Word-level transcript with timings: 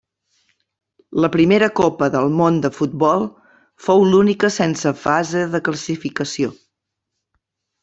La 1.25 1.29
primera 1.35 1.67
Copa 1.79 2.07
del 2.15 2.31
Món 2.39 2.57
de 2.63 2.71
futbol 2.79 3.27
fou 3.89 4.03
l'única 4.13 4.53
sense 4.57 4.95
fase 5.05 5.47
de 5.55 5.63
classificació. 5.69 6.53